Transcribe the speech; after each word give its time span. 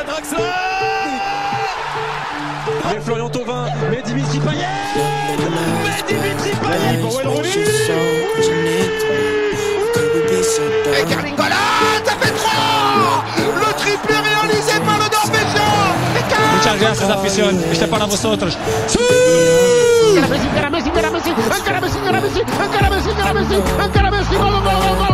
à 0.00 0.04
Draxler 0.04 0.38
Mais 2.90 3.00
Florian 3.00 3.28
Thauvin, 3.28 3.66
mais 3.90 4.02
Dimitri 4.02 4.38
Payet 4.40 4.66
Mais 5.86 6.02
Dimitri 6.08 6.50
Payet 6.62 6.98
pour 7.00 7.16
Wayne 7.16 7.28
Et 10.98 11.04
Carlingola, 11.04 11.54
ça 12.04 12.12
fait 12.20 12.32
3 12.32 13.24
Le 13.36 13.72
triplé 13.74 14.14
réalisé 14.14 14.80
par 14.84 14.98
le 14.98 15.06
Norvégien 15.12 15.72
Muchas 16.56 16.80
gracias, 16.80 17.10
afición. 17.10 17.64
Este 17.70 17.84
es 17.84 17.90
para 17.90 18.06
vosotros. 18.06 18.56
¡Sí! 18.86 18.98
Encara 20.14 20.28
Messi, 20.28 20.46
encara 20.46 20.70
Messi, 20.70 20.88
encara 20.88 21.10
Messi, 21.10 21.98
encara 21.98 22.20
Messi, 22.20 23.54
encara 23.82 24.10
Messi, 24.10 25.13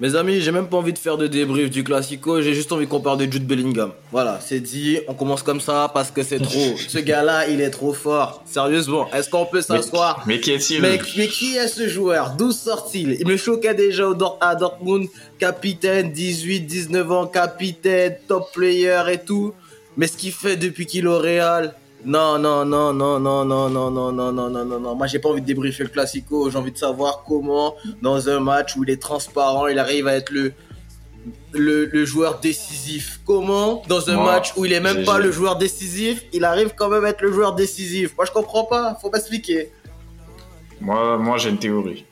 Mes 0.00 0.16
amis, 0.16 0.40
j'ai 0.40 0.50
même 0.50 0.66
pas 0.66 0.78
envie 0.78 0.94
de 0.94 0.98
faire 0.98 1.18
de 1.18 1.26
débrief 1.26 1.68
du 1.68 1.84
Classico, 1.84 2.40
j'ai 2.40 2.54
juste 2.54 2.72
envie 2.72 2.86
qu'on 2.86 3.00
parle 3.00 3.18
de 3.18 3.30
Jude 3.30 3.46
Bellingham. 3.46 3.92
Voilà, 4.10 4.40
c'est 4.42 4.60
dit, 4.60 4.98
on 5.08 5.12
commence 5.14 5.42
comme 5.42 5.60
ça 5.60 5.90
parce 5.92 6.10
que 6.10 6.22
c'est 6.22 6.38
trop. 6.40 6.74
Ce 6.88 6.96
gars-là, 6.98 7.48
il 7.48 7.60
est 7.60 7.68
trop 7.68 7.92
fort. 7.92 8.42
Sérieusement, 8.46 9.10
est-ce 9.12 9.28
qu'on 9.28 9.44
peut 9.44 9.60
s'asseoir 9.60 10.22
Mais 10.26 10.40
qui 10.40 10.52
est-il 10.52 10.80
mais, 10.80 10.98
mais 11.18 11.26
qui 11.28 11.56
est 11.56 11.68
ce 11.68 11.86
joueur 11.86 12.34
D'où 12.38 12.50
sort-il 12.50 13.18
Il 13.20 13.26
me 13.26 13.36
choquait 13.36 13.74
déjà 13.74 14.08
au 14.08 14.14
Dor- 14.14 14.38
à 14.40 14.54
Dortmund, 14.54 15.06
capitaine, 15.38 16.10
18, 16.12 16.60
19 16.60 17.12
ans, 17.12 17.26
capitaine, 17.26 18.16
top 18.26 18.50
player 18.54 19.02
et 19.12 19.18
tout. 19.18 19.52
Mais 19.98 20.06
ce 20.06 20.16
qu'il 20.16 20.32
fait 20.32 20.56
depuis 20.56 20.86
qu'il 20.86 21.04
est 21.04 21.08
au 21.08 21.18
Real, 21.18 21.74
non, 22.04 22.38
non, 22.38 22.64
non, 22.64 22.92
non, 22.92 23.20
non, 23.20 23.44
non, 23.44 23.68
non, 23.68 23.90
non, 23.90 24.12
non, 24.12 24.32
non, 24.32 24.50
non, 24.50 24.64
non, 24.64 24.80
non. 24.80 24.94
Moi, 24.94 25.06
j'ai 25.06 25.18
pas 25.18 25.28
envie 25.28 25.40
de 25.42 25.46
débriefer 25.46 25.82
le 25.84 25.88
Classico. 25.90 26.50
J'ai 26.50 26.56
envie 26.58 26.72
de 26.72 26.78
savoir 26.78 27.24
comment, 27.26 27.74
dans 28.02 28.28
un 28.28 28.40
match 28.40 28.76
où 28.76 28.84
il 28.84 28.90
est 28.90 29.00
transparent, 29.00 29.66
il 29.66 29.78
arrive 29.78 30.06
à 30.08 30.14
être 30.14 30.30
le, 30.30 30.52
le, 31.52 31.84
le 31.86 32.04
joueur 32.04 32.40
décisif. 32.40 33.20
Comment, 33.26 33.82
dans 33.88 34.08
un 34.10 34.14
Moi, 34.14 34.24
match 34.32 34.52
où 34.56 34.64
il 34.64 34.72
est 34.72 34.80
même 34.80 35.04
pas 35.04 35.18
le 35.18 35.30
joueur 35.30 35.56
décisif, 35.56 36.24
il 36.32 36.44
arrive 36.44 36.72
quand 36.76 36.88
même 36.88 37.04
à 37.04 37.10
être 37.10 37.20
le 37.22 37.32
joueur 37.32 37.54
décisif. 37.54 38.16
Moi, 38.16 38.24
je 38.24 38.32
comprends 38.32 38.64
pas. 38.64 38.96
Faut 39.00 39.10
m'expliquer. 39.10 39.70
Moi, 40.80 41.18
moi 41.18 41.36
j'ai 41.36 41.50
une 41.50 41.58
théorie. 41.58 42.06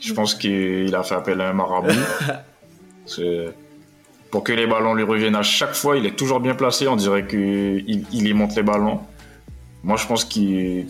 Je 0.00 0.12
pense 0.12 0.34
qu'il 0.34 0.92
a 0.94 1.02
fait 1.04 1.14
appel 1.14 1.40
à 1.40 1.48
un 1.50 1.52
marabout. 1.52 1.90
C'est- 3.06 3.54
Pour 4.36 4.44
que 4.44 4.52
les 4.52 4.66
ballons 4.66 4.92
lui 4.92 5.02
reviennent 5.02 5.34
à 5.34 5.42
chaque 5.42 5.74
fois, 5.74 5.96
il 5.96 6.04
est 6.04 6.14
toujours 6.14 6.40
bien 6.40 6.54
placé. 6.54 6.86
On 6.88 6.96
dirait 6.96 7.26
qu'il 7.26 8.04
il 8.12 8.28
y 8.28 8.34
monte 8.34 8.54
les 8.54 8.62
ballons. 8.62 9.00
Moi, 9.82 9.96
je 9.96 10.06
pense 10.06 10.26
qu'il 10.26 10.84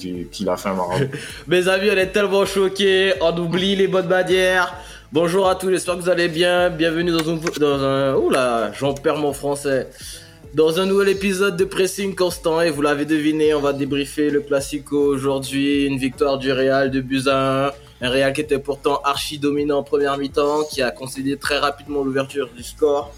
a 0.48 0.56
fait 0.56 0.68
un 0.68 0.74
marabout. 0.74 1.16
Mes 1.46 1.68
amis, 1.68 1.88
on 1.92 1.96
est 1.96 2.08
tellement 2.08 2.44
choqués, 2.44 3.12
on 3.20 3.38
oublie 3.38 3.76
les 3.76 3.86
bonnes 3.86 4.08
manières. 4.08 4.74
Bonjour 5.12 5.48
à 5.48 5.54
tous, 5.54 5.70
j'espère 5.70 5.94
que 5.94 6.00
vous 6.00 6.08
allez 6.08 6.26
bien. 6.26 6.70
Bienvenue 6.70 7.12
dans 7.12 7.84
un, 7.84 8.16
oula, 8.16 8.72
j'en 8.76 8.94
perds 8.94 9.18
mon 9.18 9.32
français. 9.32 9.90
Dans 10.52 10.80
un 10.80 10.86
nouvel 10.86 11.10
épisode 11.10 11.56
de 11.56 11.64
Pressing 11.64 12.16
Constant, 12.16 12.62
et 12.62 12.70
vous 12.70 12.82
l'avez 12.82 13.04
deviné, 13.04 13.54
on 13.54 13.60
va 13.60 13.72
débriefer 13.72 14.28
le 14.28 14.40
Classico 14.40 14.98
aujourd'hui. 14.98 15.86
Une 15.86 15.98
victoire 15.98 16.38
du 16.38 16.50
Real 16.50 16.90
de 16.90 17.00
1. 17.00 17.70
Un 18.00 18.10
Real 18.10 18.32
qui 18.32 18.40
était 18.40 18.58
pourtant 18.58 19.00
archi 19.04 19.38
dominant 19.38 19.78
en 19.78 19.82
première 19.84 20.18
mi-temps, 20.18 20.64
qui 20.64 20.82
a 20.82 20.90
concédé 20.90 21.36
très 21.36 21.58
rapidement 21.58 22.02
l'ouverture 22.02 22.50
du 22.56 22.64
score. 22.64 23.14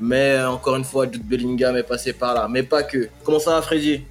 Mais 0.00 0.36
euh, 0.38 0.50
encore 0.50 0.76
une 0.76 0.84
fois, 0.84 1.06
Jude 1.10 1.26
Bellingham 1.26 1.76
est 1.76 1.82
passé 1.82 2.12
par 2.12 2.34
là. 2.34 2.48
Mais 2.48 2.62
pas 2.62 2.82
que. 2.82 3.08
Comment 3.22 3.38
ça 3.38 3.52
va, 3.52 3.62
Freddy? 3.62 4.02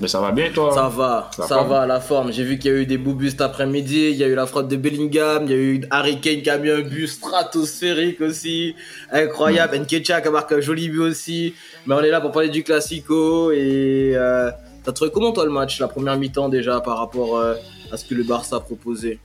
Mais 0.00 0.08
ça 0.08 0.18
va 0.18 0.32
bien, 0.32 0.50
toi 0.50 0.72
ça 0.72 0.88
va, 0.88 1.30
ça 1.46 1.62
va, 1.62 1.86
la 1.86 2.00
forme. 2.00 2.32
J'ai 2.32 2.42
vu 2.42 2.58
qu'il 2.58 2.72
y 2.72 2.74
a 2.74 2.78
eu 2.78 2.86
des 2.86 2.96
beaux 2.96 3.12
buts 3.12 3.30
cet 3.30 3.42
après-midi. 3.42 4.08
Il 4.10 4.16
y 4.16 4.24
a 4.24 4.28
eu 4.28 4.34
la 4.34 4.46
frappe 4.46 4.66
de 4.66 4.76
Bellingham. 4.76 5.44
Il 5.44 5.50
y 5.50 5.54
a 5.54 5.58
eu 5.58 5.80
Harry 5.90 6.20
Kane 6.20 6.40
qui 6.40 6.48
a 6.48 6.56
mis 6.56 6.70
un 6.70 6.80
but 6.80 7.06
stratosphérique 7.06 8.22
aussi. 8.22 8.74
Incroyable. 9.12 9.76
Nkecha 9.76 10.22
qui 10.22 10.28
a 10.28 10.30
marqué 10.30 10.54
un 10.54 10.60
joli 10.60 10.88
but 10.88 11.00
aussi. 11.00 11.54
Mais 11.86 11.94
on 11.94 12.00
est 12.00 12.08
là 12.08 12.22
pour 12.22 12.32
parler 12.32 12.48
du 12.48 12.64
Classico. 12.64 13.52
Et 13.52 14.12
euh, 14.14 14.50
t'as 14.82 14.92
trouvé 14.92 15.10
comment 15.12 15.32
toi 15.32 15.44
le 15.44 15.50
match, 15.50 15.78
la 15.78 15.88
première 15.88 16.16
mi-temps 16.16 16.48
déjà 16.48 16.80
par 16.80 16.96
rapport 16.96 17.36
euh, 17.36 17.56
à 17.92 17.98
ce 17.98 18.06
que 18.06 18.14
le 18.14 18.24
Barça 18.24 18.56
a 18.56 18.60
proposé? 18.60 19.18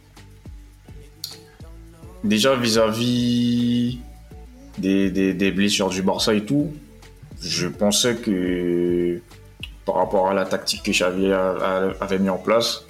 Déjà, 2.21 2.53
vis-à-vis 2.53 3.99
des, 4.77 5.09
des, 5.11 5.33
des 5.33 5.51
blessures 5.51 5.89
du 5.89 6.01
Barça 6.01 6.33
et 6.33 6.45
tout, 6.45 6.73
je 7.41 7.67
pensais 7.67 8.15
que 8.15 9.19
par 9.85 9.95
rapport 9.95 10.29
à 10.29 10.33
la 10.33 10.45
tactique 10.45 10.83
que 10.83 10.91
Xavi 10.91 11.31
avait 11.31 12.19
mis 12.19 12.29
en 12.29 12.37
place, 12.37 12.85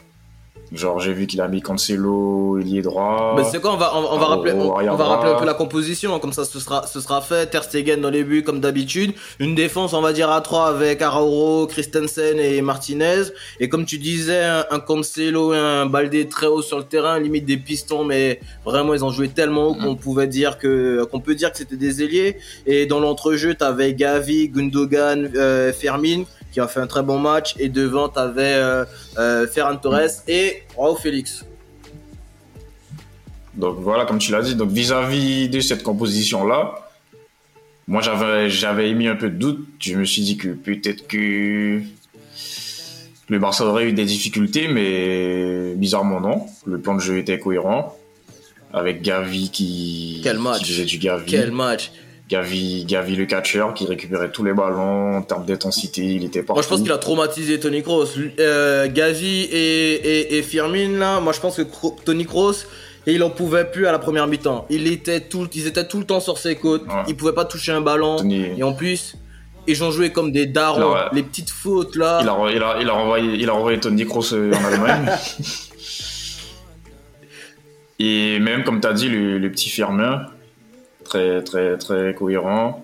genre 0.76 1.00
j'ai 1.00 1.14
vu 1.14 1.28
qu'il 1.28 1.42
a 1.42 1.48
mis 1.48 1.62
Cancelo, 1.62 2.60
ailier 2.60 2.82
droit. 2.82 3.34
Mais 3.38 3.44
c'est 3.44 3.62
quoi 3.62 3.74
on 3.74 3.78
va, 3.78 3.96
on, 3.96 4.00
on 4.14 4.18
va 4.18 4.26
Ah, 4.26 4.30
rappeler, 4.36 4.54
on, 4.54 4.96
va 4.96 5.04
rappeler 5.06 5.32
un 5.32 5.36
peu 5.40 5.46
la 5.46 5.54
composition, 5.54 6.18
comme 6.20 6.34
ça 6.34 6.46
ce 6.46 6.60
sera, 6.60 6.88
ce 6.88 7.00
sera 7.00 7.22
fait. 7.22 7.48
Ter 7.48 7.64
Stegen 7.64 8.02
dans 8.02 8.10
les 8.10 8.24
buts 8.24 8.44
comme 8.44 8.60
d'habitude. 8.60 9.14
Une 9.40 9.56
défense, 9.56 9.94
on 9.94 10.02
va 10.02 10.14
dire 10.14 10.30
à 10.30 10.42
3 10.42 10.68
avec 10.68 11.02
Arauro, 11.02 11.68
Christensen 11.68 12.40
et 12.40 12.62
Martinez. 12.62 13.24
Et 13.60 13.70
comme 13.70 13.86
tu 13.86 13.98
disais, 13.98 14.44
un, 14.44 14.66
un 14.72 14.80
Cancelo 14.80 15.54
et 15.54 15.58
un 15.58 15.86
Baldé 15.86 16.28
très 16.28 16.48
haut 16.48 16.62
sur 16.62 16.78
le 16.78 16.84
terrain, 16.86 17.20
limite 17.20 17.46
des 17.46 17.58
pistons, 17.58 18.04
mais 18.04 18.40
vraiment 18.66 18.94
ils 18.94 19.06
ont 19.06 19.12
joué 19.12 19.30
tellement 19.30 19.68
haut 19.68 19.76
Mm. 19.76 19.84
qu'on 19.84 19.96
pouvait 19.96 20.28
dire 20.28 20.58
que, 20.58 21.04
qu'on 21.12 21.20
peut 21.20 21.36
dire 21.36 21.52
que 21.52 21.58
c'était 21.58 21.76
des 21.76 22.02
ailiers. 22.04 22.38
Et 22.66 22.86
dans 22.86 23.00
l'entrejeu, 23.00 23.56
t'avais 23.56 23.94
Gavi, 23.94 24.50
Gundogan, 24.50 25.30
euh, 25.36 25.74
Fermin 25.74 26.24
qui 26.56 26.62
a 26.62 26.70
fait 26.70 26.80
un 26.80 26.88
très 26.88 27.04
bon 27.04 27.20
match. 27.20 27.54
Et 27.60 27.68
devant, 27.68 28.08
t'avais 28.08 28.54
euh, 28.54 28.86
euh, 29.18 29.46
Ferran 29.46 29.76
Torres 29.76 30.24
et 30.30 30.64
Raúl 30.78 30.98
Félix. 30.98 31.44
Donc 33.56 33.76
voilà, 33.80 34.06
comme 34.06 34.20
tu 34.20 34.32
l'as 34.32 34.42
dit, 34.42 34.56
donc 34.56 34.72
vis-à-vis 34.72 35.50
de 35.50 35.60
cette 35.60 35.84
composition-là, 35.84 36.90
moi 37.88 38.02
j'avais 38.02 38.50
j'avais 38.50 38.90
émis 38.90 39.10
un 39.10 39.18
peu 39.18 39.30
de 39.30 39.36
doute. 39.36 39.68
Je 39.82 39.96
me 39.96 40.06
suis 40.06 40.22
dit 40.22 40.38
que 40.38 40.48
peut-être 40.48 41.08
que 41.08 41.82
le 43.28 43.40
Barça 43.40 43.66
aurait 43.66 43.90
eu 43.90 43.94
des 43.94 44.06
difficultés, 44.06 44.70
mais 44.70 45.74
bizarrement 45.76 46.22
non. 46.22 46.46
Le 46.66 46.80
plan 46.80 46.96
de 46.96 47.02
jeu 47.02 47.18
était 47.18 47.38
cohérent. 47.38 47.98
Avec 48.72 49.02
Gavi 49.02 49.52
qui, 49.52 50.22
Quel 50.24 50.40
match. 50.40 50.60
qui 50.60 50.72
faisait 50.72 50.86
du 50.86 50.98
Gavi. 50.98 51.26
Quel 51.32 51.52
match! 51.52 51.92
Gavi, 52.28 52.86
Gavi 52.86 53.16
le 53.16 53.26
catcheur 53.26 53.74
qui 53.76 53.86
récupérait 53.86 54.32
tous 54.32 54.44
les 54.44 54.54
ballons 54.54 55.18
en 55.18 55.22
termes 55.22 55.46
d'intensité, 55.46 56.02
il 56.04 56.24
était 56.26 56.42
partout. 56.42 56.54
Moi, 56.58 56.64
je 56.64 56.68
pense 56.70 56.82
qu'il 56.82 56.92
a 56.92 56.98
traumatisé 56.98 57.60
Tony 57.60 57.84
Kroos. 57.84 58.06
Euh, 58.40 58.88
Gavi 58.92 59.42
et, 59.44 59.94
et, 59.94 60.38
et 60.38 60.42
Firmin, 60.42 60.98
là, 60.98 61.20
moi, 61.20 61.34
je 61.34 61.40
pense 61.40 61.56
que 61.58 61.62
Tony 62.04 62.26
Kroos, 62.26 62.66
il 63.06 63.22
en 63.24 63.30
pouvait 63.30 63.66
plus 63.66 63.86
à 63.86 63.92
la 63.92 64.00
première 64.00 64.26
mi-temps. 64.26 64.66
Il 64.72 64.88
était 64.88 65.20
tout, 65.22 65.48
ils 65.54 65.68
étaient 65.68 65.88
tout 65.88 66.00
le 66.00 66.06
temps 66.06 66.20
sur 66.20 66.40
ses 66.40 66.56
côtes. 66.56 66.88
Ouais. 66.88 67.04
Il 67.08 67.16
pouvait 67.16 67.34
pas 67.34 67.46
toucher 67.46 67.72
un 67.74 67.82
ballon. 67.82 68.16
Tony- 68.16 68.48
Et 68.58 68.64
en 68.64 68.74
plus, 68.74 69.16
ils 69.68 69.84
ont 69.84 69.92
joué 69.92 70.12
comme 70.12 70.32
des 70.32 70.48
darons. 70.48 70.94
Ouais. 70.94 71.02
Les 71.14 71.22
petites 71.22 71.52
fautes, 71.52 71.96
là. 71.96 72.22
Il 72.24 72.28
a, 72.30 72.38
il, 72.52 72.64
a, 72.64 72.78
il, 72.82 72.90
a 72.90 72.94
renvoyé, 72.94 73.34
il 73.36 73.48
a 73.48 73.54
renvoyé 73.54 73.80
Tony 73.80 74.04
Kroos 74.06 74.34
euh, 74.34 74.52
en 74.52 74.66
Allemagne. 74.66 75.12
Et 78.00 78.40
même, 78.40 78.64
comme 78.64 78.82
tu 78.82 78.88
as 78.88 78.94
dit, 78.94 79.10
le, 79.10 79.38
le 79.38 79.52
petit 79.52 79.70
Firmin, 79.70 80.26
très, 81.06 81.42
très, 81.44 81.78
très 81.78 82.14
cohérent. 82.14 82.84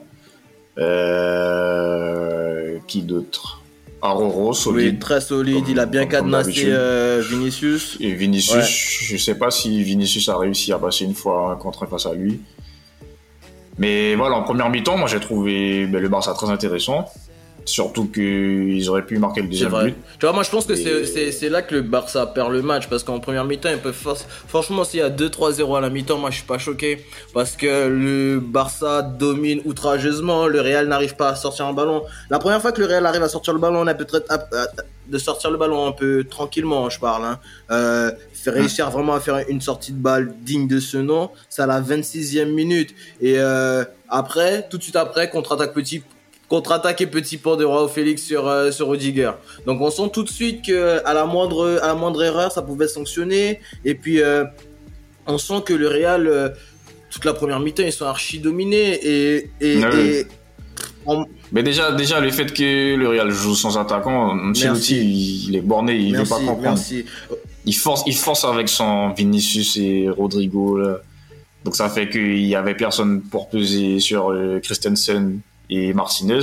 Euh, 1.52 2.78
qui 2.88 3.02
d'autre? 3.02 3.62
Aroro, 4.02 4.50
Oui, 4.50 4.56
solide. 4.56 5.00
très 5.00 5.22
solide. 5.22 5.56
Comme- 5.62 5.70
il 5.70 5.80
a 5.80 5.86
bien 5.86 6.06
cadenassé 6.08 6.64
euh, 6.68 7.22
Vinicius. 7.30 7.98
Et 8.00 8.14
Vinicius, 8.14 8.56
Ouais. 8.56 8.64
je 8.64 9.18
sais 9.18 9.36
pas 9.36 9.52
si 9.52 9.84
Vinicius 9.84 10.28
a 10.30 10.38
réussi 10.38 10.72
à 10.74 10.80
passer 10.80 11.06
une 11.06 11.14
fois 11.14 11.52
un 11.52 11.56
contre 11.56 11.84
un 11.84 11.88
face 11.88 12.08
à 12.08 12.14
lui. 12.14 12.40
Mais 13.78 14.16
voilà, 14.16 14.36
en 14.38 14.44
première 14.44 14.70
mi-temps, 14.70 14.98
moi 14.98 15.08
j'ai 15.08 15.20
trouvé 15.20 15.86
ben, 15.86 16.02
le 16.02 16.10
Barça 16.10 16.34
très 16.34 16.50
intéressant. 16.50 17.06
Surtout 17.66 18.06
qu'ils 18.08 18.90
auraient 18.90 19.06
pu 19.06 19.18
marquer 19.20 19.42
le 19.42 19.48
deuxième 19.48 19.72
but. 19.72 19.96
Tu 20.20 20.26
vois, 20.26 20.34
moi 20.34 20.44
je 20.44 20.50
pense 20.50 20.66
que 20.66 20.74
Et- 20.74 21.32
c'est- 21.32 21.50
là 21.50 21.62
que 21.62 21.76
le 21.76 21.82
Barça 21.82 22.26
perd 22.26 22.52
le 22.52 22.62
match 22.62 22.88
parce 22.88 23.04
qu'en 23.04 23.20
première 23.20 23.46
mi-temps, 23.46 23.70
ils 23.72 23.78
peuvent 23.78 23.96
franchement 24.48 24.84
s'il 24.84 25.00
y 25.00 25.04
a 25.04 25.10
2-3-0 25.10 25.76
à 25.76 25.82
la 25.82 25.90
mi-temps, 25.90 26.18
moi 26.18 26.30
je 26.32 26.38
suis 26.38 26.46
pas 26.46 26.58
choqué 26.58 27.06
parce 27.34 27.56
que 27.56 27.88
le 27.88 28.40
Barça 28.40 29.02
domine 29.02 29.62
outrageusement, 29.66 30.48
le 30.48 30.60
Real 30.62 30.88
n'arrive 30.88 31.16
pas 31.16 31.30
à 31.30 31.36
sortir 31.36 31.66
un 31.66 31.74
ballon. 31.74 32.04
La 32.30 32.40
première 32.40 32.62
fois 32.62 32.72
que 32.72 32.82
le 32.82 32.88
Real 32.88 33.06
arrive 33.06 33.24
à 33.24 33.30
sortir 33.30 33.54
le 33.54 33.60
ballon, 33.60 33.80
on 33.82 33.88
a 33.88 33.94
peut-être 33.94 34.26
à- 34.30 34.40
de 35.08 35.18
sortir 35.18 35.52
le 35.52 35.58
ballon 35.58 35.86
un 35.88 35.92
peu 35.92 36.24
tranquillement, 36.24 36.90
je 36.90 37.00
parle. 37.00 37.26
Hein. 37.26 37.40
Euh, 37.70 38.12
réussir 38.46 38.90
vraiment 38.90 39.14
à 39.14 39.20
faire 39.20 39.44
une 39.50 39.60
sortie 39.62 39.92
de 39.92 39.98
balle 39.98 40.34
digne 40.42 40.68
de 40.68 40.80
ce 40.80 40.98
nom, 40.98 41.30
c'est 41.50 41.62
à 41.62 41.66
la 41.68 41.80
26e 41.82 42.52
minute. 42.54 42.96
Et 43.22 43.36
euh, 43.38 43.84
après, 44.10 44.68
tout 44.70 44.78
de 44.78 44.84
suite 44.84 44.96
après, 44.96 45.30
contre-attaque 45.30 45.74
petit 45.74 46.02
contre-attaque 46.52 47.00
et 47.00 47.08
petit 47.08 47.38
pont 47.38 47.56
de 47.56 47.64
Roi 47.64 47.88
Félix 47.88 48.24
sur 48.24 48.46
euh, 48.46 48.72
sur 48.72 48.90
Rudiger. 48.90 49.32
Donc 49.66 49.80
on 49.80 49.90
sent 49.90 50.10
tout 50.12 50.24
de 50.24 50.30
suite 50.30 50.66
que 50.66 51.02
à 51.06 51.14
la 51.14 51.26
moindre 51.26 51.80
à 51.82 51.88
la 51.88 51.96
moindre 51.96 52.22
erreur 52.22 52.52
ça 52.52 52.62
pouvait 52.62 52.90
sanctionner 52.90 53.62
et 53.86 53.96
puis 53.96 54.22
euh, 54.22 54.44
on 55.28 55.38
sent 55.38 55.62
que 55.66 55.74
le 55.74 55.88
Real 55.88 56.28
euh, 56.28 56.50
toute 57.10 57.24
la 57.24 57.34
première 57.34 57.62
mi-temps 57.62 57.84
ils 57.84 57.94
sont 57.94 58.06
archi 58.06 58.40
dominés 58.40 59.00
et 59.02 59.50
et, 59.62 59.80
et 59.80 60.28
Mais 61.54 61.64
déjà, 61.64 61.94
déjà, 61.94 62.20
le 62.20 62.32
fait 62.32 62.52
que 62.54 62.96
le 62.96 63.08
Real 63.08 63.32
joue 63.32 63.56
sans 63.56 63.78
attaquant, 63.78 64.38
Ancelotti, 64.50 64.98
il, 64.98 65.50
il 65.50 65.56
est 65.56 65.62
borné, 65.72 65.96
il 65.96 66.12
merci, 66.12 66.24
veut 66.24 66.30
pas 66.30 66.46
comprendre. 66.46 66.78
Merci. 66.78 67.06
Il 67.66 67.76
force, 67.76 68.04
il 68.08 68.16
force 68.16 68.44
avec 68.46 68.68
son 68.70 69.10
Vinicius 69.14 69.78
et 69.78 70.10
Rodrigo. 70.10 70.78
Là. 70.78 71.00
Donc 71.64 71.76
ça 71.76 71.90
fait 71.90 72.10
qu'il 72.10 72.46
y 72.46 72.56
avait 72.56 72.76
personne 72.76 73.22
pour 73.22 73.50
peser 73.50 74.00
sur 74.00 74.32
euh, 74.32 74.60
Christensen 74.60 75.42
et 75.72 75.94
Martinez. 75.94 76.42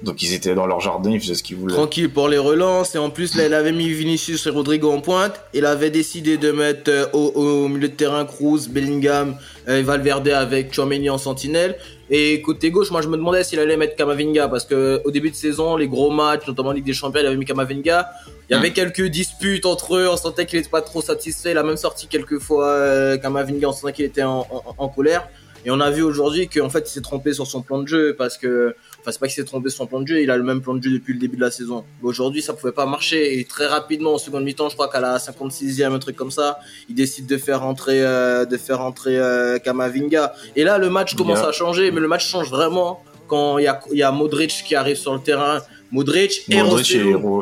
Donc 0.00 0.22
ils 0.22 0.32
étaient 0.32 0.54
dans 0.54 0.68
leur 0.68 0.80
jardin, 0.80 1.10
ils 1.10 1.20
faisaient 1.20 1.34
ce 1.34 1.42
qu'ils 1.42 1.56
voulaient. 1.56 1.74
Tranquille 1.74 2.08
pour 2.08 2.28
les 2.28 2.38
relances. 2.38 2.94
Et 2.94 2.98
en 2.98 3.10
plus, 3.10 3.34
là, 3.34 3.46
il 3.46 3.52
avait 3.52 3.72
mis 3.72 3.88
Vinicius 3.88 4.46
et 4.46 4.50
Rodrigo 4.50 4.92
en 4.92 5.00
pointe. 5.00 5.40
Il 5.54 5.66
avait 5.66 5.90
décidé 5.90 6.36
de 6.36 6.52
mettre 6.52 6.88
euh, 6.88 7.06
au, 7.12 7.32
au 7.34 7.66
milieu 7.66 7.88
de 7.88 7.94
terrain 7.94 8.24
Cruz, 8.24 8.68
Bellingham 8.68 9.36
euh, 9.66 9.80
et 9.80 9.82
Valverde 9.82 10.28
avec 10.28 10.72
Chouameni 10.72 11.10
en 11.10 11.18
sentinelle. 11.18 11.76
Et 12.10 12.40
côté 12.42 12.70
gauche, 12.70 12.92
moi 12.92 13.02
je 13.02 13.08
me 13.08 13.16
demandais 13.16 13.42
s'il 13.42 13.58
allait 13.58 13.76
mettre 13.76 13.96
Kamavinga 13.96 14.46
parce 14.46 14.64
que 14.64 15.02
au 15.04 15.10
début 15.10 15.30
de 15.30 15.34
saison, 15.34 15.76
les 15.76 15.88
gros 15.88 16.10
matchs, 16.10 16.46
notamment 16.46 16.68
en 16.68 16.72
Ligue 16.72 16.86
des 16.86 16.94
Champions, 16.94 17.20
il 17.20 17.26
avait 17.26 17.36
mis 17.36 17.44
Kamavinga. 17.44 18.08
Il 18.48 18.54
y 18.54 18.56
avait 18.56 18.72
quelques 18.72 19.04
disputes 19.08 19.66
entre 19.66 19.96
eux, 19.96 20.08
on 20.08 20.16
sentait 20.16 20.46
qu'il 20.46 20.60
était 20.60 20.70
pas 20.70 20.80
trop 20.80 21.02
satisfait. 21.02 21.50
Il 21.50 21.58
a 21.58 21.62
même 21.64 21.76
sorti 21.76 22.06
quelques 22.06 22.38
fois 22.38 22.68
euh, 22.68 23.18
Kamavinga, 23.18 23.68
on 23.68 23.72
sentait 23.72 23.92
qu'il 23.92 24.04
était 24.04 24.22
en, 24.22 24.46
en, 24.48 24.74
en 24.78 24.88
colère. 24.88 25.28
Et 25.64 25.70
on 25.70 25.80
a 25.80 25.90
vu 25.90 26.02
aujourd'hui 26.02 26.48
qu'en 26.48 26.70
fait 26.70 26.88
il 26.88 26.90
s'est 26.92 27.00
trompé 27.00 27.32
sur 27.32 27.46
son 27.46 27.62
plan 27.62 27.82
de 27.82 27.88
jeu 27.88 28.14
parce 28.16 28.38
que, 28.38 28.74
enfin 29.00 29.10
c'est 29.12 29.18
pas 29.20 29.26
qu'il 29.26 29.34
s'est 29.36 29.44
trompé 29.44 29.70
sur 29.70 29.78
son 29.78 29.86
plan 29.86 30.00
de 30.00 30.06
jeu, 30.06 30.22
il 30.22 30.30
a 30.30 30.36
le 30.36 30.42
même 30.44 30.60
plan 30.60 30.74
de 30.74 30.82
jeu 30.82 30.90
depuis 30.90 31.12
le 31.14 31.18
début 31.18 31.36
de 31.36 31.40
la 31.42 31.50
saison. 31.50 31.84
Mais 32.02 32.08
aujourd'hui 32.08 32.42
ça 32.42 32.52
pouvait 32.54 32.72
pas 32.72 32.86
marcher 32.86 33.38
et 33.38 33.44
très 33.44 33.66
rapidement 33.66 34.14
en 34.14 34.18
seconde 34.18 34.44
mi-temps, 34.44 34.68
je 34.68 34.74
crois 34.74 34.88
qu'à 34.88 35.00
la 35.00 35.18
56e 35.18 35.92
un 35.92 35.98
truc 35.98 36.16
comme 36.16 36.30
ça, 36.30 36.58
il 36.88 36.94
décide 36.94 37.26
de 37.26 37.36
faire 37.36 37.60
rentrer, 37.60 38.02
euh, 38.04 38.44
de 38.44 38.56
faire 38.56 38.78
rentrer 38.78 39.18
euh, 39.18 39.58
Kamavinga. 39.58 40.32
Et 40.56 40.64
là 40.64 40.78
le 40.78 40.90
match 40.90 41.14
commence 41.14 41.38
Yeah. 41.38 41.48
à 41.48 41.52
changer, 41.52 41.90
mais 41.90 42.00
le 42.00 42.08
match 42.08 42.26
change 42.28 42.50
vraiment 42.50 43.02
quand 43.26 43.58
il 43.58 43.64
y 43.64 43.68
a, 43.68 43.78
il 43.92 43.98
y 43.98 44.02
a 44.02 44.10
Modric 44.10 44.64
qui 44.66 44.74
arrive 44.74 44.96
sur 44.96 45.12
le 45.14 45.20
terrain. 45.20 45.60
Modric, 45.90 46.42
et 46.50 46.62
Modric 46.62 46.94
et, 46.94 46.98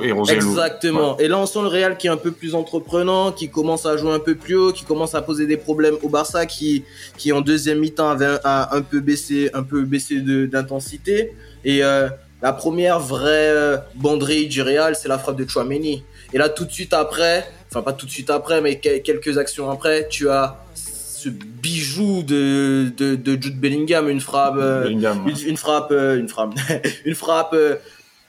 et. 0.08 0.12
Exactement. 0.34 1.16
Et 1.18 1.26
là, 1.28 1.38
on 1.38 1.46
sent 1.46 1.62
le 1.62 1.68
Real 1.68 1.96
qui 1.96 2.06
est 2.06 2.10
un 2.10 2.16
peu 2.16 2.30
plus 2.30 2.54
entreprenant, 2.54 3.32
qui 3.32 3.48
commence 3.48 3.86
à 3.86 3.96
jouer 3.96 4.12
un 4.12 4.20
peu 4.20 4.34
plus 4.36 4.54
haut, 4.56 4.72
qui 4.72 4.84
commence 4.84 5.14
à 5.16 5.22
poser 5.22 5.46
des 5.46 5.56
problèmes 5.56 5.96
au 6.02 6.08
Barça, 6.08 6.46
qui, 6.46 6.84
qui 7.18 7.32
en 7.32 7.40
deuxième 7.40 7.78
mi-temps 7.80 8.08
avait 8.08 8.26
un, 8.26 8.40
a 8.44 8.76
un 8.76 8.82
peu 8.82 9.00
baissé, 9.00 9.50
un 9.52 9.62
peu 9.64 9.82
baissé 9.82 10.20
d'intensité. 10.20 11.32
Et 11.64 11.82
euh, 11.82 12.08
la 12.42 12.52
première 12.52 13.00
vraie 13.00 13.50
euh, 13.50 13.76
banderie 13.96 14.46
du 14.46 14.62
Real, 14.62 14.94
c'est 14.94 15.08
la 15.08 15.18
frappe 15.18 15.36
de 15.36 15.48
Chouameni. 15.48 16.04
Et 16.32 16.38
là, 16.38 16.48
tout 16.48 16.64
de 16.64 16.72
suite 16.72 16.92
après, 16.92 17.44
enfin 17.70 17.82
pas 17.82 17.92
tout 17.92 18.06
de 18.06 18.10
suite 18.10 18.30
après, 18.30 18.60
mais 18.60 18.78
que- 18.78 18.98
quelques 18.98 19.38
actions 19.38 19.70
après, 19.70 20.06
tu 20.08 20.28
as 20.28 20.56
ce 20.74 21.28
bijou 21.30 22.22
de, 22.22 22.92
de, 22.96 23.16
de 23.16 23.42
Jude 23.42 23.58
Bellingham, 23.58 24.08
une 24.08 24.20
frappe, 24.20 24.54
euh, 24.58 24.84
Bellingham. 24.84 25.26
une, 25.26 25.48
une 25.48 25.56
frappe, 25.56 25.90
une 25.90 26.28
frappe, 26.28 26.54
une 27.04 27.14
frappe 27.14 27.56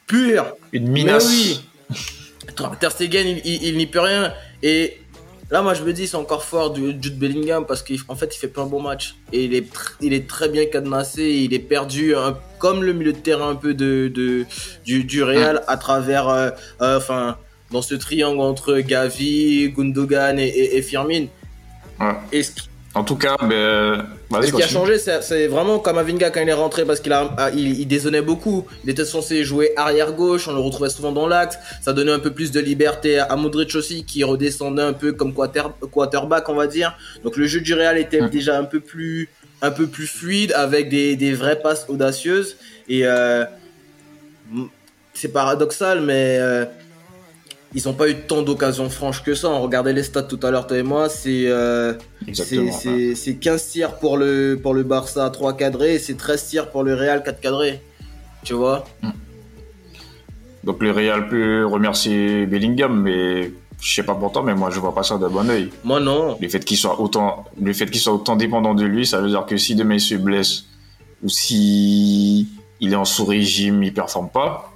pure. 0.07 0.45
Une 0.73 0.87
minace. 0.89 1.29
Mais 1.29 1.35
oui. 1.95 2.69
Ter 2.79 2.91
Stegen, 2.91 3.27
il, 3.27 3.41
il- 3.45 3.63
il 3.63 3.77
n'y 3.77 3.85
peut 3.85 3.99
rien. 3.99 4.33
Et 4.63 4.97
là, 5.51 5.61
moi, 5.61 5.73
je 5.75 5.83
me 5.83 5.93
dis, 5.93 6.07
c'est 6.07 6.15
encore 6.17 6.43
fort 6.43 6.71
du 6.71 6.81
Jude 6.99 7.19
Bellingham 7.19 7.65
parce 7.67 7.83
qu'en 7.83 8.15
fait, 8.15 8.35
il 8.35 8.39
fait 8.39 8.47
pas 8.47 8.61
un 8.63 8.65
bon 8.65 8.81
match. 8.81 9.15
Et 9.31 9.45
il 9.45 9.53
est, 9.53 9.67
il 10.01 10.13
est 10.13 10.27
très 10.27 10.49
bien 10.49 10.65
cadenassé. 10.65 11.23
Il 11.29 11.53
est 11.53 11.59
perdu, 11.59 12.15
un- 12.15 12.37
comme 12.57 12.83
le 12.83 12.93
milieu 12.93 13.13
de 13.13 13.17
terrain 13.19 13.49
un 13.51 13.55
peu 13.55 13.73
de, 13.75 14.11
de, 14.13 14.45
du, 14.85 15.03
du 15.03 15.21
Real 15.23 15.61
à 15.67 15.77
travers, 15.77 16.27
euh, 16.29 16.49
euh, 16.81 16.97
enfin, 16.97 17.37
dans 17.69 17.81
ce 17.83 17.93
triangle 17.93 18.39
entre 18.41 18.79
Gavi, 18.79 19.69
Gundogan 19.69 20.39
et, 20.39 20.47
et, 20.47 20.77
et 20.77 20.81
Firmin. 20.81 21.25
Ouais. 21.99 22.13
Et 22.31 22.41
ce 22.43 22.51
qui- 22.51 22.69
En 22.97 23.03
tout 23.03 23.15
cas, 23.15 23.35
ben, 23.41 24.05
ce 24.43 24.51
qui 24.51 24.63
a 24.63 24.67
changé, 24.67 24.97
c'est 24.97 25.47
vraiment 25.47 25.79
Kamavinga 25.79 26.29
quand 26.31 26.41
il 26.41 26.49
est 26.49 26.53
rentré 26.53 26.83
parce 26.83 26.99
qu'il 26.99 27.13
a, 27.13 27.33
ah, 27.37 27.49
il, 27.53 27.79
il 27.79 27.87
dézonnait 27.87 28.21
beaucoup. 28.21 28.65
Il 28.83 28.89
était 28.89 29.05
censé 29.05 29.43
jouer 29.43 29.71
arrière 29.75 30.13
gauche, 30.13 30.47
on 30.47 30.53
le 30.53 30.59
retrouvait 30.59 30.89
souvent 30.89 31.11
dans 31.11 31.27
l'axe. 31.27 31.57
Ça 31.81 31.93
donnait 31.93 32.11
un 32.11 32.19
peu 32.19 32.31
plus 32.31 32.51
de 32.51 32.59
liberté 32.59 33.19
à 33.19 33.35
Modric 33.35 33.75
aussi 33.75 34.03
qui 34.03 34.23
redescendait 34.23 34.81
un 34.81 34.93
peu 34.93 35.13
comme 35.13 35.33
quarter, 35.33 35.63
quarterback, 35.91 36.49
on 36.49 36.55
va 36.55 36.67
dire. 36.67 36.97
Donc 37.23 37.37
le 37.37 37.45
jeu 37.45 37.61
du 37.61 37.73
Real 37.73 37.97
était 37.97 38.21
Mm. 38.21 38.29
déjà 38.29 38.57
un 38.57 38.63
peu 38.63 38.79
plus, 38.79 39.29
un 39.61 39.71
peu 39.71 39.87
plus 39.87 40.07
fluide 40.07 40.51
avec 40.53 40.89
des, 40.89 41.15
des 41.15 41.33
vraies 41.33 41.59
passes 41.59 41.85
audacieuses. 41.87 42.57
Et 42.89 43.01
euh, 43.05 43.45
c'est 45.13 45.29
paradoxal, 45.29 46.01
mais 46.01 46.37
euh, 46.39 46.65
ils 47.77 47.83
n'ont 47.87 47.93
pas 47.93 48.09
eu 48.09 48.15
tant 48.15 48.41
d'occasions 48.41 48.89
franches 48.89 49.21
que 49.23 49.35
ça. 49.35 49.49
On 49.49 49.61
regardait 49.61 49.93
les 49.93 50.01
stats 50.03 50.23
tout 50.23 50.39
à 50.41 50.49
l'heure, 50.51 50.65
toi 50.65 50.77
et 50.77 50.83
moi. 50.83 51.09
C'est 51.09 51.45
euh, 51.47 51.93
c'est 52.23 52.29
Exactement. 52.29 52.71
c'est- 52.71 53.15
c'est 53.15 53.35
15 53.35 53.67
tirs 53.67 53.95
pour 53.99 54.17
le, 54.17 54.59
pour 54.61 54.73
le 54.73 54.83
Barça 54.83 55.29
3 55.29 55.55
cadrés 55.55 55.95
et 55.95 55.99
c'est 55.99 56.15
13 56.17 56.47
tirs 56.47 56.69
pour 56.71 56.83
le 56.83 56.95
Real 56.95 57.21
4 57.23 57.39
cadrés. 57.39 57.81
Tu 58.43 58.53
vois? 58.53 58.83
Donc 60.63 60.81
le 60.81 60.91
Real 60.91 61.29
peut 61.29 61.65
remercier 61.65 62.45
Bellingham, 62.45 62.99
mais 63.01 63.51
je 63.79 63.93
sais 63.93 64.03
pas 64.03 64.15
pour 64.15 64.31
toi, 64.31 64.41
mais 64.43 64.55
moi 64.55 64.69
je 64.71 64.79
vois 64.79 64.93
pas 64.95 65.03
ça 65.03 65.17
de 65.17 65.27
bon 65.27 65.47
oeil. 65.49 65.69
Moi 65.83 65.99
non. 65.99 66.37
Le 66.41 66.49
fait 66.49 66.63
qu'il 66.65 66.77
soit 66.77 66.99
autant, 66.99 67.45
le 67.61 67.73
fait 67.73 67.85
qu'il 67.89 68.01
soit 68.01 68.13
autant 68.13 68.35
dépendant 68.35 68.73
de 68.73 68.83
lui, 68.85 69.05
ça 69.05 69.21
veut 69.21 69.29
dire 69.29 69.45
que 69.45 69.55
si 69.57 69.75
demain 69.75 69.95
il 69.95 70.01
se 70.01 70.15
blesse 70.15 70.65
ou 71.23 71.29
si 71.29 72.47
il 72.79 72.91
est 72.93 72.95
en 72.95 73.05
sous-régime, 73.05 73.81
il 73.83 73.93
performe 73.93 74.29
pas, 74.29 74.73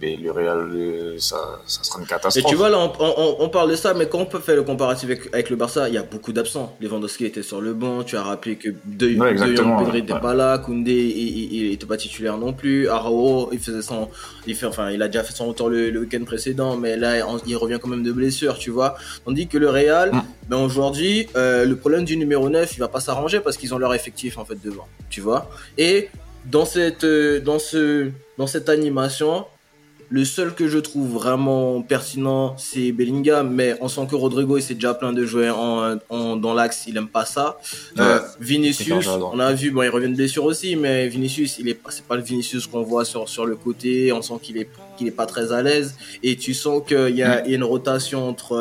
mais 0.00 0.16
le 0.16 0.30
Real, 0.30 0.70
euh, 0.74 1.16
ça, 1.18 1.60
ça 1.66 1.82
sera 1.82 1.98
une 1.98 2.04
Et 2.04 2.08
catastrophe. 2.08 2.44
tu 2.50 2.54
vois, 2.54 2.68
là, 2.68 2.78
on, 2.78 2.92
on- 3.00 3.36
on 3.40 3.48
parle 3.48 3.70
de 3.70 3.76
ça, 3.76 3.94
mais 3.94 4.06
quand 4.08 4.18
on 4.20 4.26
peut 4.26 4.38
faire 4.38 4.56
le 4.56 4.62
comparatif 4.62 5.04
avec, 5.10 5.28
avec 5.34 5.50
le 5.50 5.56
Barça, 5.56 5.88
il 5.88 5.94
y 5.94 5.98
a 5.98 6.02
beaucoup 6.02 6.32
d'absents. 6.32 6.76
Lewandowski 6.80 7.24
était 7.24 7.42
sur 7.42 7.60
le 7.60 7.74
banc, 7.74 8.04
tu 8.04 8.16
as 8.16 8.22
rappelé 8.22 8.56
que 8.56 8.68
De, 8.84 9.06
Ouais, 9.18 9.26
de 9.28 9.32
exactement, 9.32 9.76
Jong 9.78 9.86
Pedri 9.86 10.00
n'était 10.02 10.12
ouais. 10.14 10.20
pas 10.20 10.34
là, 10.34 10.58
Koundé, 10.58 10.92
il, 10.92 11.28
il, 11.38 11.52
il 11.66 11.72
était 11.72 11.86
pas 11.86 11.96
titulaire 11.96 12.38
non 12.38 12.52
plus, 12.52 12.88
Araujo, 12.88 13.50
il 13.52 13.58
faisait 13.58 13.82
son, 13.82 14.08
il 14.46 14.54
fait, 14.54 14.66
enfin, 14.66 14.90
il 14.90 15.02
a 15.02 15.08
déjà 15.08 15.24
fait 15.24 15.32
son 15.34 15.46
retour 15.46 15.68
le, 15.68 15.90
le 15.90 16.00
week-end 16.00 16.22
précédent, 16.24 16.76
mais 16.76 16.96
là, 16.96 17.24
il 17.46 17.56
revient 17.56 17.78
quand 17.82 17.88
même 17.88 18.02
de 18.04 18.12
blessure, 18.12 18.56
tu 18.58 18.70
vois. 18.70 18.96
Tandis 19.24 19.48
que 19.48 19.58
le 19.58 19.68
Real, 19.68 20.12
Mm. 20.12 20.22
ben 20.48 20.56
aujourd'hui, 20.58 21.26
euh, 21.36 21.64
le 21.64 21.76
problème 21.76 22.04
du 22.04 22.16
numéro 22.16 22.48
9, 22.48 22.72
il 22.76 22.78
va 22.80 22.88
pas 22.88 23.00
s'arranger 23.00 23.40
parce 23.40 23.56
qu'ils 23.56 23.74
ont 23.74 23.78
leur 23.78 23.94
effectif, 23.94 24.38
en 24.38 24.44
fait, 24.44 24.56
devant, 24.64 24.86
tu 25.10 25.20
vois. 25.20 25.50
Et 25.76 26.08
dans 26.46 26.64
cette, 26.64 27.04
euh, 27.04 27.40
dans 27.40 27.58
ce, 27.58 28.08
dans 28.38 28.46
cette 28.46 28.68
animation, 28.68 29.44
le 30.10 30.24
seul 30.24 30.54
que 30.54 30.68
je 30.68 30.78
trouve 30.78 31.10
vraiment 31.12 31.82
pertinent, 31.82 32.54
c'est 32.56 32.92
Bellingham, 32.92 33.50
mais 33.52 33.76
on 33.82 33.88
sent 33.88 34.06
que 34.10 34.14
Rodrigo, 34.16 34.56
il 34.56 34.62
s'est 34.62 34.74
déjà 34.74 34.94
plein 34.94 35.12
de 35.12 35.24
jouer 35.26 35.50
en, 35.50 35.96
en- 36.08 36.36
dans 36.36 36.54
l'axe, 36.54 36.84
il 36.86 36.96
aime 36.96 37.08
pas 37.08 37.24
ça. 37.26 37.58
Euh, 37.98 38.18
Ouais. 38.18 38.24
Vinicius, 38.40 39.06
on 39.34 39.38
a 39.38 39.52
vu, 39.52 39.70
bon, 39.70 39.82
il 39.82 39.88
revient 39.90 40.08
de 40.08 40.14
blessure 40.16 40.44
aussi, 40.44 40.76
mais 40.76 41.08
Vinicius, 41.08 41.58
il 41.58 41.68
est 41.68 41.74
pas, 41.74 41.90
c'est 41.90 42.04
pas 42.04 42.16
le 42.16 42.22
Vinicius 42.22 42.66
qu'on 42.66 42.82
voit 42.82 43.04
sur, 43.04 43.28
sur 43.28 43.44
le 43.44 43.56
côté, 43.56 44.10
on 44.12 44.22
sent 44.22 44.34
qu'il 44.42 44.56
est, 44.56 44.68
qu'il 44.96 45.06
est 45.06 45.10
pas 45.12 45.26
très 45.26 45.52
à 45.52 45.60
l'aise, 45.62 45.94
et 46.22 46.36
tu 46.36 46.54
sens 46.54 46.82
qu'il 46.88 47.14
y 47.16 47.22
a, 47.22 47.44
il 47.44 47.50
y 47.50 47.54
a 47.54 47.56
une 47.56 47.64
rotation 47.64 48.26
entre 48.28 48.52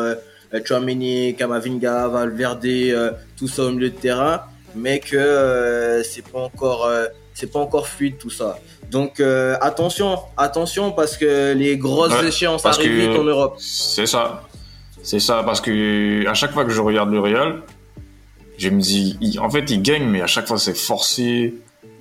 euh, 0.53 0.59
Chouameni, 0.65 1.35
Kamavinga, 1.35 2.07
Valverde, 2.09 2.65
euh, 2.65 3.11
tout 3.37 3.47
ça 3.47 3.63
au 3.63 3.71
milieu 3.71 3.89
de 3.89 3.95
terrain, 3.95 4.41
mais 4.75 4.99
que 4.99 5.15
euh, 5.17 6.03
c'est 6.03 6.23
pas 6.25 6.39
encore, 6.39 6.85
euh, 6.87 7.05
c'est 7.37 7.51
pas 7.51 7.59
encore 7.59 7.87
fluide 7.87 8.17
tout 8.17 8.31
ça. 8.39 8.57
Donc 8.89 9.19
euh, 9.19 9.55
attention, 9.61 10.17
attention 10.37 10.91
parce 10.91 11.17
que 11.17 11.53
les 11.53 11.77
grosses 11.77 12.13
Ouais, 12.19 12.29
échéances 12.29 12.65
arrivent 12.65 12.99
vite 13.09 13.17
en 13.19 13.23
Europe. 13.23 13.55
C'est 13.59 14.07
ça. 14.07 14.43
C'est 15.03 15.19
ça, 15.19 15.43
parce 15.45 15.61
que 15.61 16.25
à 16.27 16.33
chaque 16.33 16.51
fois 16.51 16.65
que 16.65 16.71
je 16.71 16.81
regarde 16.81 17.11
le 17.11 17.19
Real, 17.19 17.61
je 18.57 18.69
me 18.69 18.81
dis, 18.81 19.15
il- 19.21 19.39
en 19.39 19.49
fait, 19.49 19.69
il 19.69 19.81
gagne, 19.81 20.05
mais 20.13 20.21
à 20.21 20.27
chaque 20.27 20.47
fois, 20.47 20.57
c'est 20.57 20.75
forcé, 20.75 21.53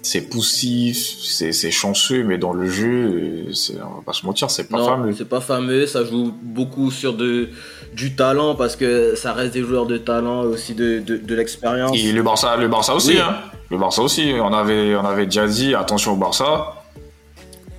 c'est 0.02 0.22
poussif, 0.22 0.96
c'est 1.22 1.52
c'est 1.52 1.70
chanceux, 1.70 2.24
mais 2.24 2.38
dans 2.38 2.52
le 2.54 2.66
jeu, 2.68 3.46
on 3.82 3.96
va 3.96 4.02
pas 4.06 4.12
se 4.14 4.24
mentir, 4.24 4.50
c'est 4.50 4.68
pas 4.68 4.78
non, 4.78 4.86
fameux. 4.88 5.12
c'est 5.12 5.28
pas 5.28 5.40
fameux, 5.42 5.86
ça 5.86 6.04
joue 6.04 6.32
beaucoup 6.42 6.90
sur 6.90 7.12
de, 7.14 7.50
du 7.94 8.16
talent 8.16 8.54
parce 8.54 8.74
que 8.76 9.14
ça 9.14 9.32
reste 9.34 9.52
des 9.52 9.62
joueurs 9.62 9.86
de 9.86 9.98
talent 9.98 10.40
aussi 10.44 10.74
de, 10.74 11.00
de, 11.00 11.16
de 11.18 11.34
l'expérience. 11.34 11.94
Et 11.96 12.10
le 12.12 12.22
Barça, 12.22 12.56
le 12.56 12.68
Barça 12.68 12.94
aussi, 12.94 13.10
Oui. 13.10 13.18
hein. 13.20 13.36
Le 13.70 13.78
Barça 13.78 14.02
aussi, 14.02 14.34
on 14.40 14.52
avait, 14.52 14.94
on 14.94 15.04
avait 15.04 15.26
déjà 15.26 15.46
dit, 15.46 15.74
attention 15.74 16.12
au 16.12 16.16
Barça. 16.16 16.84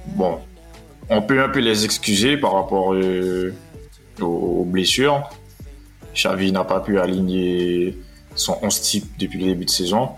Bon, 0.07 0.39
on 1.09 1.21
peut 1.21 1.41
un 1.41 1.49
peu 1.49 1.59
les 1.59 1.85
excuser 1.85 2.37
par 2.37 2.53
rapport 2.53 2.93
euh, 2.93 3.53
aux, 4.19 4.65
blessures. 4.65 5.29
Xavi 6.13 6.51
n'a 6.51 6.63
pas 6.63 6.79
pu 6.79 6.99
aligner 6.99 7.97
son 8.35 8.57
11 8.61 8.81
type 8.81 9.05
depuis 9.17 9.39
le 9.39 9.45
début 9.47 9.65
de 9.65 9.69
saison. 9.69 10.09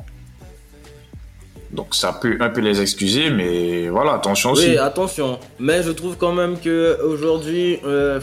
Donc 1.72 1.94
ça 1.94 2.14
peut 2.14 2.38
un 2.40 2.50
peu 2.50 2.62
les 2.62 2.82
excuser, 2.82 3.30
mais 3.30 3.90
voilà, 3.90 4.14
attention 4.14 4.52
aussi. 4.52 4.70
Oui, 4.70 4.78
attention. 4.78 5.40
Mais 5.60 5.84
je 5.84 5.92
trouve 5.92 6.18
quand 6.18 6.34
même 6.34 6.60
que 6.60 7.00
aujourd'hui, 7.04 7.80
euh, 7.86 8.20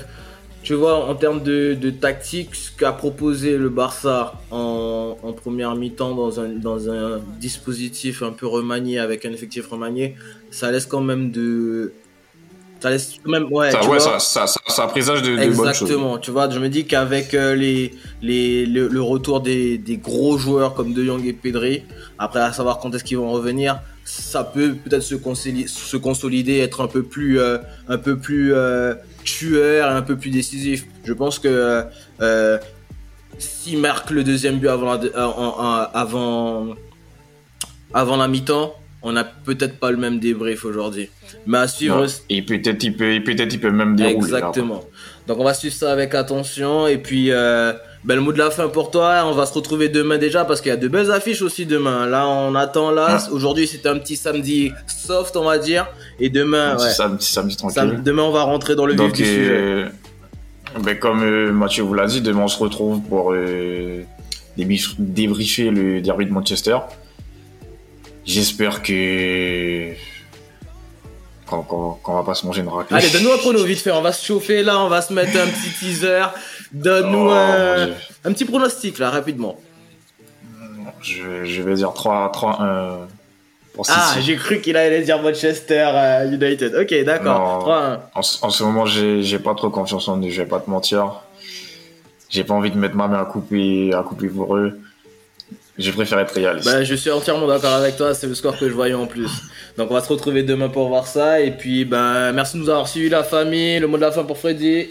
tu 0.67 0.75
vois, 0.75 1.09
en 1.09 1.15
termes 1.15 1.45
de, 1.45 1.75
de 1.75 1.91
tactique, 1.91 2.57
ce 2.57 2.73
qu'a 2.77 2.91
proposé 2.91 3.57
le 3.57 3.69
Barça 3.69 4.33
en, 4.51 5.17
en 5.23 5.33
première 5.33 5.77
mi-temps 5.77 6.13
dans 6.17 6.41
un, 6.41 6.49
dans 6.49 6.91
un 6.91 7.21
dispositif 7.39 8.21
un 8.25 8.33
peu 8.33 8.49
remanié, 8.49 8.99
avec 8.99 9.25
un 9.25 9.33
effectif 9.33 9.69
remanié, 9.69 10.17
ça 10.51 10.73
laisse 10.73 10.87
quand 10.87 11.03
même 11.03 11.31
de. 11.31 11.93
Ça 12.81 12.91
laisse 12.91 13.15
quand 13.23 13.31
même. 13.31 13.47
Ouais, 13.53 13.71
ça, 13.71 13.79
tu 13.79 13.85
ouais, 13.85 13.99
vois, 14.01 14.19
ça, 14.19 14.49
ça, 14.49 14.61
ça, 14.67 14.87
présage 14.89 15.23
de, 15.23 15.31
de 15.31 15.37
bonnes 15.37 15.55
choses. 15.55 15.69
Exactement, 15.69 16.19
tu 16.19 16.33
vois, 16.33 16.51
je 16.51 16.59
me 16.59 16.69
dis 16.69 16.85
qu'avec 16.85 17.33
euh, 17.35 17.55
les, 17.55 17.95
les, 18.21 18.67
le, 18.67 18.89
le 18.89 19.03
retour 19.03 19.43
des, 19.43 19.79
des 19.79 19.99
gros 19.99 20.37
joueurs 20.37 20.75
comme 20.75 20.93
De 20.93 21.05
Jong 21.05 21.25
et 21.25 21.33
Pedri, 21.33 21.85
après 22.19 22.41
à 22.41 22.53
savoir 22.53 22.81
quand 22.81 22.93
est-ce 22.93 23.05
qu'ils 23.05 23.19
vont 23.19 23.31
revenir, 23.31 23.79
ça 24.07 24.45
peut 24.45 24.75
peut-être 24.75 25.03
se, 25.03 25.17
consolider, 25.17 25.67
se 25.67 25.97
consolider, 25.97 26.59
être 26.59 26.81
un 26.81 26.87
peu 26.87 27.03
plus, 27.03 27.41
euh, 27.41 27.59
un 27.89 27.99
peu 27.99 28.17
plus 28.17 28.55
euh, 28.55 28.95
tueur 29.25 29.91
un 29.91 30.03
peu 30.03 30.17
plus 30.17 30.31
décisif. 30.31 30.87
Je 31.05 31.13
pense 31.13 31.41
que 31.41 31.85
euh, 32.21 32.59
s'il 33.39 33.81
marque 33.81 34.11
le 34.11 34.23
deuxième 34.23 34.59
but 34.59 34.69
avant 34.69 34.95
la, 34.95 35.89
avant, 35.93 36.77
avant 37.93 38.17
la 38.17 38.29
mi-temps, 38.29 38.75
on 39.03 39.13
n'a 39.13 39.25
peut-être 39.25 39.79
pas 39.79 39.91
le 39.91 39.97
même 39.97 40.21
débrief 40.21 40.65
aujourd'hui. 40.65 41.11
Mais 41.47 41.59
à 41.59 41.69
suivre. 41.69 42.07
et 42.31 42.43
peut-être 42.43 42.83
il 42.85 42.97
peut, 42.97 43.21
peut-être 43.25 43.53
il 43.53 43.61
peut 43.61 43.71
même 43.71 43.97
dérouler. 43.97 44.17
Exactement. 44.17 44.85
Donc 45.27 45.39
on 45.39 45.45
va 45.45 45.55
suivre 45.55 45.75
ça 45.75 45.93
avec 45.93 46.15
attention 46.15 46.87
et 46.87 46.99
puis 46.99 47.33
euh, 47.33 47.73
ben, 48.07 48.15
le 48.15 48.21
mot 48.21 48.33
de 48.33 48.39
la 48.39 48.51
fin 48.51 48.69
pour 48.69 48.93
toi. 48.93 49.25
On 49.27 49.33
va 49.33 49.47
se 49.47 49.53
retrouver 49.53 49.89
demain 49.89 50.17
déjà 50.17 50.45
parce 50.45 50.61
qu'il 50.61 50.71
y 50.71 50.73
a 50.73 50.77
de 50.77 50.87
belles 50.87 51.11
affiches 51.11 51.43
aussi 51.43 51.67
demain. 51.67 52.07
Là 52.07 52.29
on 52.29 52.55
attend 52.55 52.93
là. 52.93 53.19
Aujourd'hui 53.33 53.67
c'était 53.67 53.89
un 53.89 53.99
petit 53.99 54.17
samedi 54.17 54.73
soft 54.87 55.37
on 55.37 55.45
va 55.45 55.59
dire 55.59 55.89
et 56.21 56.31
demain. 56.31 56.79
ouais. 56.79 56.91
samedi, 56.91 57.27
samedi 57.27 57.57
tranquille. 57.57 58.01
demain 58.05 58.23
on 58.23 58.31
va 58.31 58.45
rentrer 58.45 58.77
dans 58.77 58.87
le 58.87 58.95
vif 58.95 59.13
du 59.13 59.25
sujet. 59.25 59.51
Euh, 59.51 59.89
ben, 60.81 60.97
comme 60.97 61.23
euh, 61.25 61.51
Mathieu 61.53 61.83
vous 61.83 61.95
l'a 61.95 62.07
dit, 62.07 62.21
demain 62.21 62.43
on 62.43 62.49
se 62.49 62.59
retrouve 62.59 63.01
pour 63.03 63.35
débriefer 64.57 65.71
le 65.71 66.01
derby 66.01 66.27
de 66.27 66.33
Manchester. 66.33 66.79
J'espère 68.25 68.83
que 68.83 69.93
qu'on 71.47 71.99
va 72.07 72.23
pas 72.23 72.35
se 72.35 72.45
manger 72.47 72.63
une 72.63 72.69
raclée. 72.69 72.97
Allez, 72.97 73.11
donne-nous 73.11 73.33
un 73.33 73.39
prono 73.39 73.65
vite 73.65 73.81
fait. 73.81 73.93
On 73.93 74.03
va 74.03 74.13
se 74.13 74.25
chauffer 74.25 74.63
là, 74.63 74.81
on 74.81 74.89
va 74.89 75.03
se 75.03 75.13
mettre 75.13 75.39
un 75.39 75.47
petit 75.47 75.71
teaser. 75.79 76.27
Donne-nous 76.73 77.31
oh, 77.31 77.95
un, 78.25 78.33
petit 78.33 78.45
pronostic 78.45 78.99
là, 78.99 79.11
rapidement. 79.11 79.57
Je, 81.03 81.63
vais 81.63 81.75
dire 81.75 81.93
3, 81.93 82.33
3 82.33 82.63
1 82.63 82.99
pour 83.75 83.87
Ah, 83.91 84.15
j'ai 84.21 84.37
cru 84.37 84.61
qu'il 84.61 84.77
allait 84.77 85.03
dire 85.03 85.23
Manchester 85.23 85.91
euh, 85.95 86.31
United. 86.33 86.75
Ok, 86.75 87.05
d'accord. 87.05 87.61
3 87.61 88.11
En, 88.15 88.21
en, 88.21 88.51
ce 88.51 88.65
moment, 88.65 88.87
j'ai 88.87 89.39
pas 89.39 89.55
trop 89.55 89.71
confiance 89.71 90.09
en 90.09 90.19
eux, 90.21 90.31
je 90.31 90.43
vais 90.43 90.49
pas 90.49 90.61
te 90.61 90.71
mentir. 90.71 91.21
J'ai 92.29 92.43
pas 92.43 92.55
envie 92.55 92.71
de 92.71 92.79
mettre 92.79 92.97
ma 92.97 93.07
main 93.07 93.21
à 93.21 93.25
couper, 93.25 93.93
à 93.95 94.03
couper 94.03 94.29
pour 94.29 94.57
eux. 94.57 94.81
J'ai 95.79 95.93
préféré 95.93 96.23
être 96.23 96.33
réaliste. 96.33 96.67
Bah, 96.67 96.83
je 96.85 96.95
suis 96.95 97.11
entièrement 97.11 97.47
d'accord 97.47 97.75
avec 97.75 97.97
toi, 97.97 98.15
c'est 98.15 98.27
le 98.27 98.35
score 98.35 98.59
que 98.59 98.69
je 98.69 98.75
voyais 98.75 98.95
en 98.95 99.07
plus. 99.07 99.31
Donc 99.77 99.91
on 99.91 99.95
va 99.95 100.01
se 100.01 100.09
retrouver 100.09 100.43
demain 100.43 100.69
pour 100.69 100.89
voir 100.89 101.07
ça. 101.07 101.41
Et 101.41 101.51
puis 101.51 101.85
ben 101.85 102.33
merci 102.33 102.57
de 102.57 102.63
nous 102.63 102.71
avoir 102.71 102.89
suivis 102.89 103.11
la 103.11 103.25
famille. 103.25 103.79
Le 103.79 103.87
mot 103.87 103.97
de 103.97 104.03
la 104.03 104.13
fin 104.13 104.25
pour 104.25 104.39
Freddy. 104.39 104.89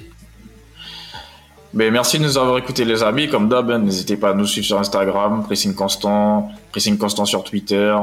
Ben, 1.76 1.92
merci 1.92 2.20
de 2.20 2.24
nous 2.24 2.38
avoir 2.38 2.58
écoutés 2.58 2.86
les 2.86 3.04
amis. 3.04 3.28
Comme 3.28 3.50
d'hab, 3.50 3.70
hein, 3.70 3.80
n'hésitez 3.80 4.16
pas 4.16 4.30
à 4.30 4.34
nous 4.34 4.48
suivre 4.48 4.66
sur 4.66 4.80
Instagram, 4.80 5.44
Pressing 5.44 5.76
Constant, 5.76 6.50
Pressing 6.72 6.98
Constant 6.98 7.26
sur 7.26 7.44
Twitter 7.44 7.94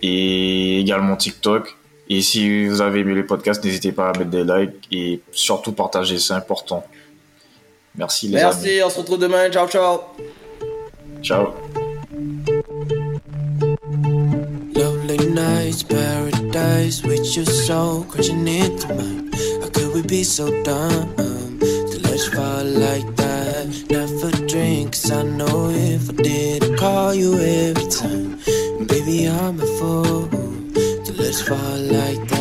et 0.00 0.80
également 0.80 1.14
TikTok. 1.16 1.76
Et 2.08 2.22
si 2.22 2.66
vous 2.66 2.80
avez 2.80 3.00
aimé 3.00 3.14
les 3.14 3.24
podcasts, 3.24 3.62
n'hésitez 3.62 3.92
pas 3.92 4.08
à 4.08 4.18
mettre 4.18 4.30
des 4.30 4.42
likes 4.42 4.88
et 4.90 5.20
surtout 5.32 5.72
partager, 5.72 6.18
c'est 6.18 6.32
important. 6.32 6.82
Merci 7.94 8.28
les 8.28 8.38
amis. 8.38 8.44
Merci, 8.44 8.80
on 8.82 8.88
se 8.88 8.98
retrouve 8.98 9.18
demain. 9.18 9.50
Ciao, 9.50 9.68
ciao. 9.68 10.00
Ciao. 11.22 11.67
Nights, 15.68 15.82
paradise 15.82 17.02
with 17.02 17.36
your 17.36 17.44
soul 17.44 18.04
crashing 18.04 18.46
into 18.46 18.88
mine. 18.94 19.30
How 19.60 19.68
could 19.68 19.94
we 19.94 20.02
be 20.02 20.24
so 20.24 20.44
dumb 20.62 21.14
to 21.16 21.98
let 22.02 22.18
you 22.24 22.30
fall 22.32 22.64
like 22.64 23.08
that? 23.16 23.66
Never 23.90 24.30
drink, 24.46 24.92
cause 24.92 25.10
I 25.10 25.22
know 25.22 25.70
if 25.70 26.10
I 26.10 26.12
did, 26.22 26.64
I'd 26.64 26.78
call 26.78 27.14
you 27.14 27.34
every 27.38 27.88
time. 27.88 28.38
baby, 28.86 29.28
I'm 29.28 29.60
a 29.60 29.66
fool 29.78 30.28
to 31.06 31.12
let 31.20 31.34
you 31.38 31.44
fall 31.44 31.78
like 31.98 32.28
that. 32.28 32.37